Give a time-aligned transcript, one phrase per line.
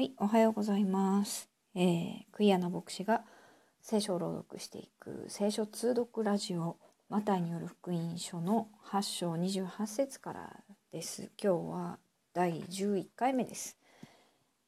[0.00, 1.50] はい、おはようございます。
[1.74, 3.22] えー、クイアな牧師が
[3.82, 6.78] 聖書を朗読していく聖書通読ラジオ
[7.10, 10.56] マタイによる福音書の8章28節から
[10.90, 11.30] です。
[11.38, 11.98] 今日は
[12.32, 13.76] 第11回目です。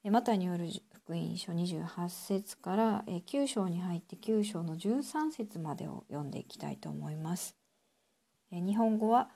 [0.04, 7.56] えーマタイによる福音書28節から、えー9章に入って9章の13節までを読んでいきたいと思います。
[8.50, 9.30] えー日本語は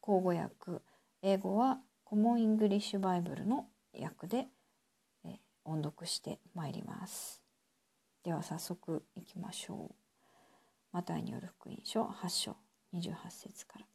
[0.00, 0.82] 口語訳、
[1.22, 4.48] 英語は Common English Bible の訳で
[5.66, 7.42] 音読してまいります。
[8.24, 9.94] では早速いきましょう。
[10.92, 12.56] マタイによる福音書8章
[12.94, 13.86] 28節から。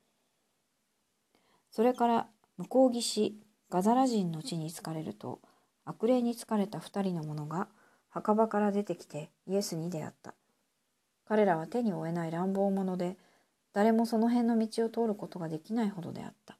[1.71, 3.37] それから向こう岸
[3.69, 5.39] ガダラ人の地に着かれると
[5.85, 7.69] 悪霊に憑かれた二人の者が
[8.09, 10.35] 墓場から出てきてイエスに出会った。
[11.25, 13.17] 彼らは手に負えない乱暴者で
[13.73, 16.57] 誰もその辺の道を通ることができないほどであった。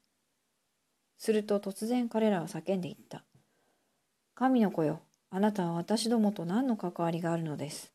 [1.18, 3.22] すると突然彼らは叫んでいった。
[4.42, 4.98] 神の子よ、
[5.30, 7.92] あなたは私どもと何の関わりがあるのです。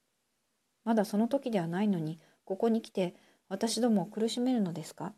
[0.85, 3.15] まだその時ではないのに、ここに来て
[3.49, 5.11] 私どもを苦しめるのですか？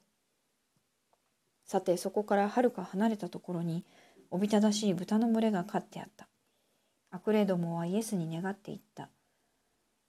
[1.66, 3.86] さて、そこからはるか離れたところに、
[4.31, 6.28] おびただしい豚の群れが飼ってあった。
[7.12, 9.11] 悪霊どもはイエスに願っていった。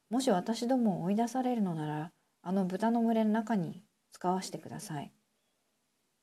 [0.08, 5.12] もし私どもを追い出されるのなら、あの豚の群れの中に使わしてください。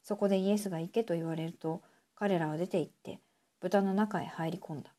[0.01, 1.83] そこでイエスが行けと言われると、
[2.15, 3.19] 彼らは出て行って、
[3.59, 4.93] 豚の中へ入り込んだ。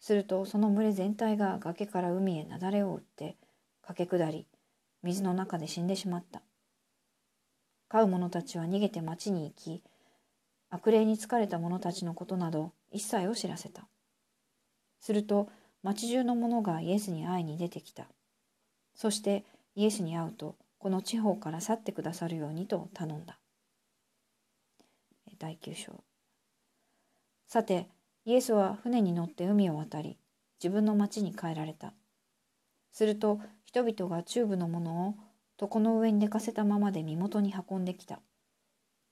[0.00, 3.36] するとその群れ全体が崖から海へ雪崩を打って
[3.82, 4.46] 駆け下り
[5.02, 6.42] 水の中で死んでしまった。
[7.88, 9.82] 飼う者たちは逃げて町に行き
[10.70, 13.86] 悪霊に疲れた者たちのことなど一切を知らせた。
[15.00, 15.48] すると
[15.82, 18.06] 町中の者がイエスに会いに出てきた。
[18.94, 23.38] そしてイエスに会うとこの地方から去ってくださるようにと頼んだ。
[25.38, 26.04] 第9章
[27.54, 27.88] さて、
[28.24, 30.18] イエスは船に乗って海を渡り、
[30.60, 31.94] 自分の町に帰られた。
[32.90, 35.14] すると、人々がチューブのものを
[35.62, 38.18] 床の上に寝かせたままで身元に運んできた。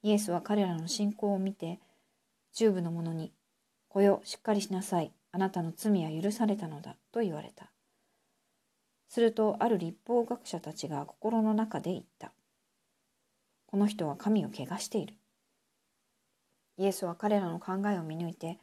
[0.03, 1.79] イエスは彼らの信仰を見て、
[2.53, 3.33] チューブの者に、
[3.89, 5.13] 来よ、しっかりしなさい。
[5.31, 6.97] あなたの罪は許されたのだ。
[7.13, 7.71] と言われた。
[9.09, 12.33] すると、ある立法学者たちが心の中で言った。
[13.67, 15.15] この人は神を汚している。
[16.79, 18.59] イエスは彼らの考えを見抜いて、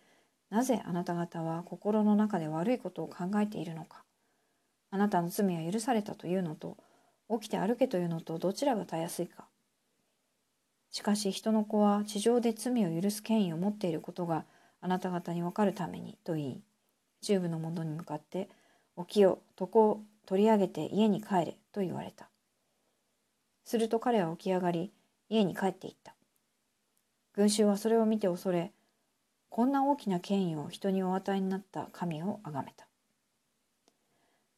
[0.50, 4.04] なぜあなた方は心の中で悪いことを考えているのか。
[4.92, 6.78] あなたの罪は許されたというのと、
[7.30, 9.46] 起きて歩けというのとどちらがたやすいか。
[10.90, 14.46] しかし人の子は地上で罪を許す権威を持っていることが
[14.82, 16.62] あなた方にわかるためにと言い、
[17.22, 18.50] チューブの者に向かって、
[18.98, 22.30] 起きよ、床を取り上げて家に帰れと言われた。
[23.66, 24.92] すると彼は起き上がり、
[25.30, 26.16] 家に帰っていった。
[27.40, 28.74] 群衆はそれを見て恐れ、
[29.48, 32.86] こんな大きな権威を人にお与えになった神をあがめた。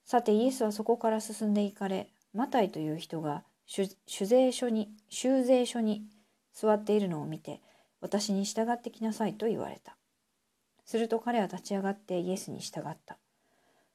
[0.04, 6.08] さてイエスはそこから進んで行かれ、マタイという人が酒税所に、修税所に
[6.56, 7.62] 座っているのを見て、
[8.00, 9.96] 私に従ってきなさいと言われた。
[10.84, 13.20] すると彼は立ち上がってイエスに従った。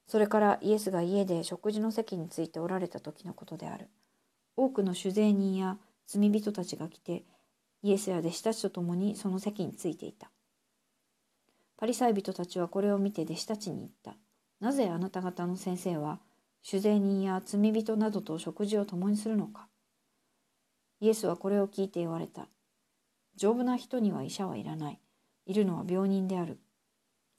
[0.06, 3.88] それからイエスが家で食事の席についておられた時のことである。
[4.56, 5.76] 多くの酒税人や
[6.06, 7.24] 罪人たちが来て、
[7.82, 10.30] イエスや弟子たちと共にその席についていた。
[11.76, 14.16] パリサイ人たちはこれを見て弟子たちに言った。
[14.60, 16.20] なぜあなた方の先生は
[16.62, 19.68] 酒税人や罪人などと食事を共にするのか
[21.00, 22.48] イエスはこれを聞いて言われた。
[23.36, 25.00] 丈夫な人には医者はいらない。
[25.44, 26.58] いるのは病人である。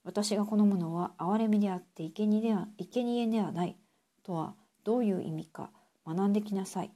[0.03, 3.75] 私が好むのは憐れみであって生贄では生贄ではない。
[4.23, 5.71] とはどういう意味か
[6.05, 6.91] 学んできなさい。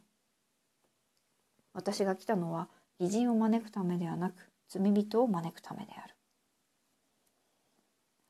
[1.73, 2.69] 私が来たのは
[3.01, 6.15] 義人を招くためではなく罪人を招くためである。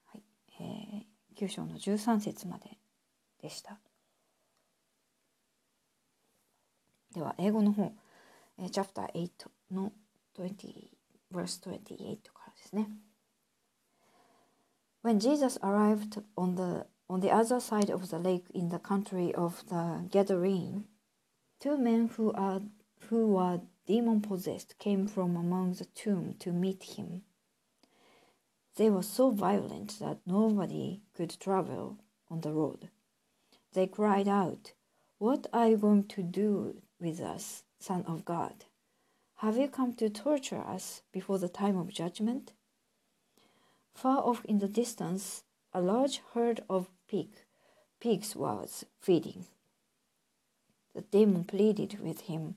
[0.05, 0.23] はい、
[0.61, 2.77] えー、9章の13節まで
[3.41, 3.77] でした。
[7.13, 7.91] では英語の方、
[8.59, 9.29] えー、チャプター8
[9.71, 9.91] の
[10.37, 10.87] 20
[11.33, 12.87] verse 28からですね。
[15.03, 19.65] When Jesus arrived on the on the other side of the lake in the country of
[19.67, 20.83] the Gadarene,
[21.59, 22.61] two men who are
[23.11, 27.21] who were demon possessed came from among the tomb to meet him.
[28.77, 31.97] They were so violent that nobody could travel
[32.29, 32.87] on the road.
[33.73, 34.71] They cried out,
[35.17, 38.63] What are you going to do with us, Son of God?
[39.39, 42.53] Have you come to torture us before the time of judgment?
[43.93, 45.43] Far off in the distance,
[45.73, 47.27] a large herd of pig,
[47.99, 49.47] pigs was feeding.
[50.95, 52.55] The demon pleaded with him,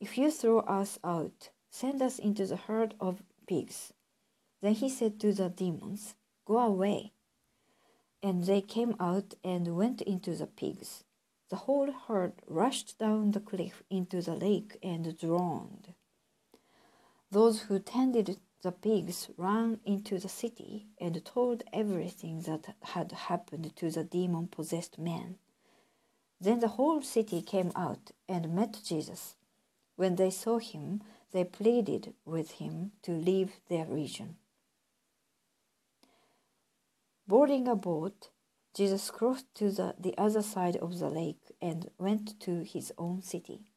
[0.00, 3.92] If you throw us out, send us into the herd of pigs.
[4.62, 6.14] Then he said to the demons,
[6.46, 7.12] Go away.
[8.22, 11.04] and they came out and went into the pigs.
[11.48, 15.94] The whole herd rushed down the cliff into the lake and drowned.
[17.30, 23.74] Those who tended the pigs ran into the city and told everything that had happened
[23.76, 25.38] to the demon possessed man.
[26.40, 29.36] Then the whole city came out and met Jesus.
[30.00, 34.36] When they saw him, they pleaded with him to leave their region.
[37.28, 38.30] Boarding a boat,
[38.74, 43.20] Jesus crossed to the, the other side of the lake and went to his own
[43.20, 43.72] city.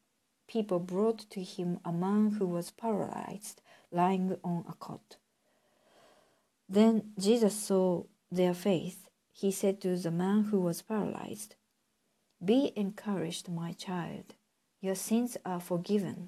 [0.47, 3.61] People brought to him a man who was paralyzed,
[3.91, 5.17] lying on a cot.
[6.69, 9.09] Then Jesus saw their faith.
[9.33, 11.55] He said to the man who was paralyzed,
[12.41, 14.35] Be encouraged, my child.
[14.83, 16.27] Your sins are forgiven.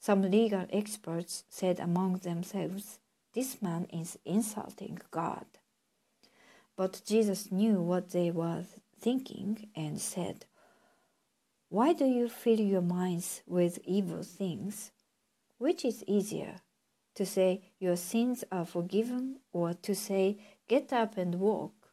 [0.00, 2.98] Some legal experts said among themselves,
[3.32, 5.46] This man is insulting God.
[6.74, 8.64] But Jesus knew what they were
[9.00, 10.46] thinking and said,
[11.68, 14.90] Why do you fill your minds with evil things?
[15.58, 16.56] Which is easier,
[17.14, 21.92] to say, Your sins are forgiven, or to say, Get up and walk?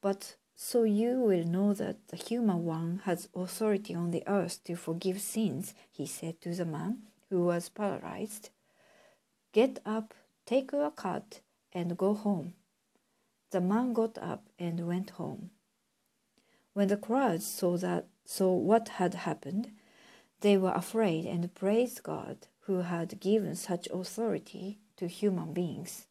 [0.00, 4.76] But so you will know that the human one has authority on the earth to
[4.76, 6.98] forgive sins, he said to the man
[7.30, 8.50] who was paralyzed.
[9.52, 10.14] Get up,
[10.46, 11.40] take your cart,
[11.72, 12.54] and go home.
[13.50, 15.50] The man got up and went home.
[16.74, 19.72] When the crowds saw that saw what had happened,
[20.40, 26.06] they were afraid and praised God who had given such authority to human beings.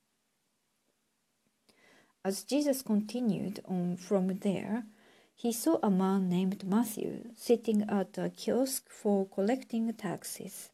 [2.23, 4.85] As Jesus continued on from there,
[5.33, 10.69] he saw a man named Matthew sitting at a kiosk for collecting taxes.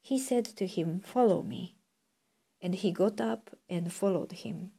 [0.00, 1.74] He said to him, Follow me.
[2.62, 4.70] And he got up and followed him.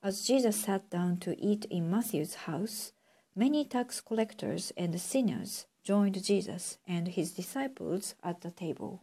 [0.00, 2.92] As Jesus sat down to eat in Matthew's house,
[3.34, 9.02] many tax collectors and sinners joined Jesus and his disciples at the table.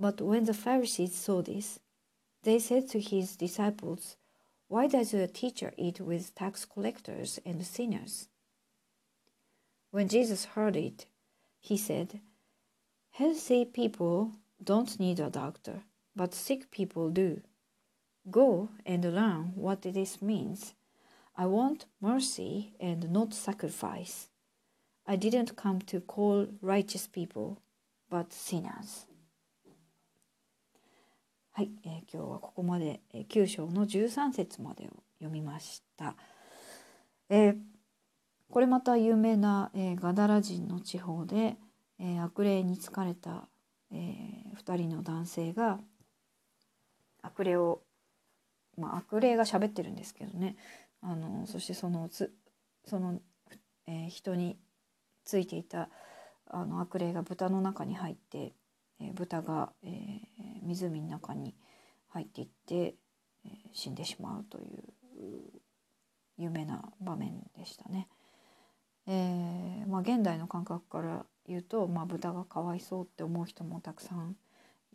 [0.00, 1.78] But when the Pharisees saw this,
[2.46, 4.16] they said to his disciples,
[4.68, 8.28] Why does your teacher eat with tax collectors and sinners?
[9.90, 11.06] When Jesus heard it,
[11.58, 12.20] he said,
[13.10, 14.30] Healthy people
[14.62, 15.82] don't need a doctor,
[16.14, 17.40] but sick people do.
[18.30, 20.74] Go and learn what this means.
[21.36, 24.28] I want mercy and not sacrifice.
[25.04, 27.60] I didn't come to call righteous people,
[28.08, 29.06] but sinners.
[31.56, 36.14] はい、えー、今日はここまで、えー、9章の13節までを読みました。
[37.30, 37.56] えー、
[38.50, 41.56] これまた有名な、えー、ガダラ人の地方で、
[41.98, 43.48] えー、悪霊に疲れた、
[43.90, 45.80] えー、2人の男性が
[47.22, 47.80] 悪霊を、
[48.76, 50.56] まあ、悪霊が喋ってるんですけどね
[51.00, 52.34] あのそしてそのつ
[52.84, 53.18] その、
[53.86, 54.58] えー、人に
[55.24, 55.88] ついていた
[56.50, 58.52] あの悪霊が豚の中に入って
[59.00, 60.20] え豚が、えー、
[60.62, 61.54] 湖の中に
[62.08, 62.94] 入っていって、
[63.44, 64.82] えー、死んでしまうという
[66.38, 68.08] 有名な場面でしたね。
[69.08, 74.36] えーまあ、現代の感覚から言うと、まあ、豚がかわいそうって思う人もたくさん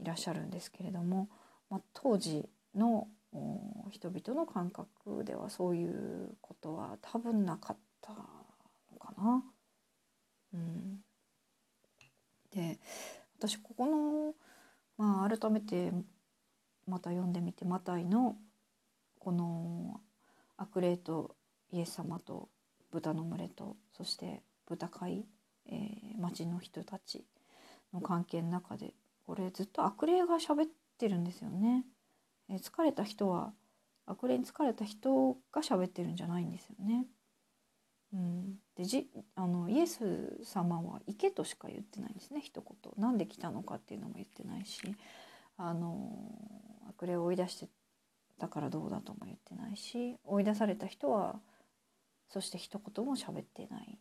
[0.02, 1.30] いらっしゃるんですけれども、
[1.70, 3.08] まあ、当時の
[3.90, 9.44] 人々の感覚ではそういうことは多分なかったのかな。
[10.54, 11.00] うん、
[12.54, 12.80] で
[13.42, 14.36] 私ここの、
[15.00, 15.92] まあ、改めて
[16.86, 18.36] また読んでみてマタイの
[19.18, 20.00] この
[20.58, 21.36] 悪霊と
[21.72, 22.50] イエス様と
[22.92, 25.26] 豚の群れとそして豚飼い、
[25.66, 27.26] えー、町の人たち
[27.92, 28.94] の関係の中で
[29.26, 30.68] これずっと悪霊が喋っ
[31.00, 31.84] てるんですよね。
[32.48, 33.54] えー、疲れた人は
[34.06, 37.08] 悪霊に疲れた人が喋ってるんじゃないんですよね。
[38.14, 44.82] うん、でじあのイエス様は行けとしか言ってないんですね一言なんで来たのかっていうのも言ってないし
[45.58, 46.12] あの
[46.90, 47.68] 悪霊を追い出して
[48.38, 51.40] たからどうだとも言ってないし追い出された人は
[52.30, 54.00] そして一言も喋ってない、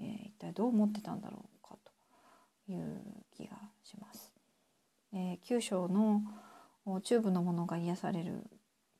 [0.00, 1.76] えー、一体どう思ってたんだろうか
[2.66, 3.02] という
[3.36, 4.32] 気がします。
[5.12, 6.22] えー、9章の
[7.02, 8.44] チューブのものが癒される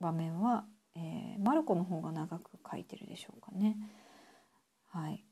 [0.00, 0.65] 場面は、
[0.97, 3.76] えー、マルコの方が長く書いてるでしょうかね。
[4.88, 5.25] はい、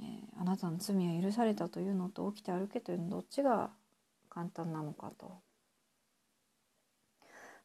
[0.00, 3.70] えー、あなたの罪は許されたというのと起きて歩けというのどっちが
[4.30, 5.40] 簡単なのかと、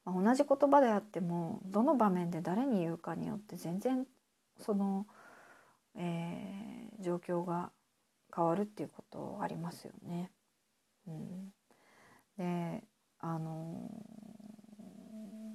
[0.05, 4.05] まあ、同じ言葉であってもどの場面で誰に言うかによって全然
[4.59, 5.05] その、
[5.95, 7.71] えー、状況が
[8.35, 10.31] 変わるっていうことありますよね。
[11.07, 11.53] うん、
[12.37, 12.83] で
[13.19, 13.89] あの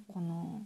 [0.09, 0.65] ー、この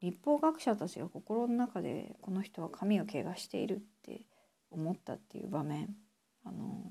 [0.00, 4.22] 立法学者たちが心の中でこの人は神を汚しているって
[4.70, 5.94] 思ったっていう場面。
[6.44, 6.82] あの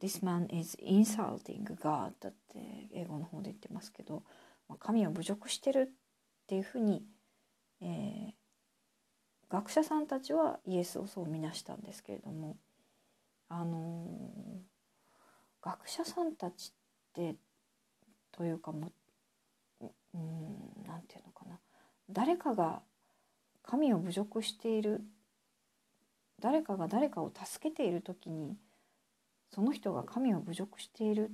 [0.00, 4.22] This man is insulting God だって英語の方で言ってますけど、
[4.68, 7.04] まあ、神を侮辱してるっていうふうに、
[7.80, 8.32] えー、
[9.48, 12.56] 学者さんたちはイエスをそう見なしたんですけれども
[13.48, 14.06] あの、
[15.62, 17.36] 学者さんたちって
[18.30, 18.92] というかも
[19.80, 21.58] うんなんていうのかな。
[22.10, 22.80] 誰かが
[23.62, 25.02] 神を侮辱している
[26.40, 28.56] 誰かが誰かを助けている時に
[29.50, 31.32] その人が神を侮辱しているっ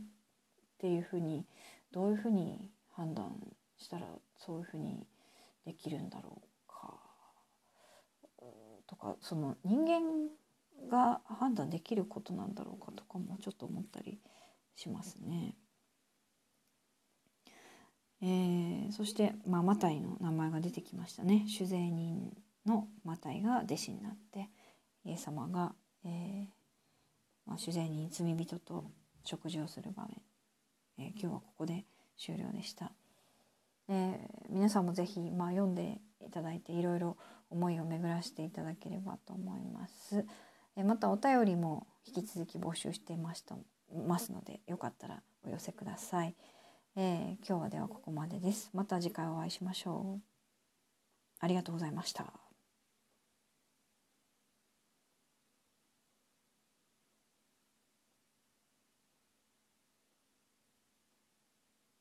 [0.78, 1.44] ていうふうに
[1.92, 3.32] どういうふうに判断
[3.76, 4.06] したら
[4.38, 5.06] そういうふうに
[5.64, 6.98] できるんだろうか
[8.86, 10.28] とかその人間
[10.90, 14.18] が判断できることなんだろうかとかもちょっと思ったり
[14.76, 15.54] しますね。
[18.22, 18.63] えー、
[18.94, 22.32] そして、まあ、マタイの名前が出てきましたね酒税人
[22.64, 24.48] のマタイが弟子になって
[25.04, 25.74] イエス様が、
[26.04, 26.44] えー
[27.46, 28.84] まあ、酒税人罪人と
[29.24, 30.22] 食事をする場面、
[30.98, 31.84] えー、今日はここで
[32.16, 32.92] 終了でした。
[33.88, 37.16] え皆さんも是非、まあ、読んでいただいていろいろ
[37.50, 40.24] 思いを巡らしていただければと思います。
[40.76, 43.56] えまたお便りも引き続き募集してました
[44.06, 46.34] ますのでよかったらお寄せください。
[46.96, 48.70] えー、今日はではここまでです。
[48.72, 50.22] また次回お会いしましょう。
[51.40, 52.43] ありがとうございました。